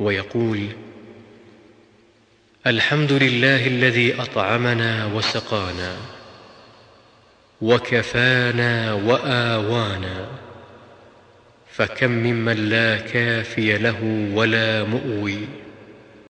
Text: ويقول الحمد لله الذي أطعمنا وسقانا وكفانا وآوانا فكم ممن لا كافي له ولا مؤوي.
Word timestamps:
ويقول 0.00 0.68
الحمد 2.66 3.12
لله 3.12 3.66
الذي 3.66 4.22
أطعمنا 4.22 5.06
وسقانا 5.06 5.96
وكفانا 7.60 8.92
وآوانا 8.92 10.28
فكم 11.72 12.10
ممن 12.10 12.68
لا 12.68 12.96
كافي 12.96 13.78
له 13.78 14.30
ولا 14.34 14.84
مؤوي. 14.84 15.38